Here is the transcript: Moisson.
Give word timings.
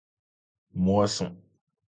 Moisson. 0.83 1.35